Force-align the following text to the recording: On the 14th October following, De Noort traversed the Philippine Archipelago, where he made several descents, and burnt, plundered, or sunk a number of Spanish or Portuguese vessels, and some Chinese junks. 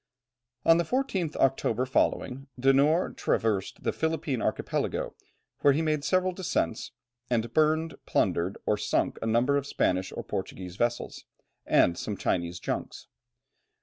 On 0.65 0.77
the 0.77 0.83
14th 0.83 1.35
October 1.35 1.85
following, 1.85 2.47
De 2.59 2.73
Noort 2.73 3.17
traversed 3.17 3.83
the 3.83 3.93
Philippine 3.93 4.41
Archipelago, 4.41 5.13
where 5.59 5.73
he 5.73 5.83
made 5.83 6.03
several 6.03 6.31
descents, 6.31 6.91
and 7.29 7.53
burnt, 7.53 8.03
plundered, 8.07 8.57
or 8.65 8.77
sunk 8.77 9.19
a 9.21 9.27
number 9.27 9.57
of 9.57 9.67
Spanish 9.67 10.11
or 10.11 10.23
Portuguese 10.23 10.75
vessels, 10.75 11.25
and 11.67 11.99
some 11.99 12.17
Chinese 12.17 12.59
junks. 12.59 13.09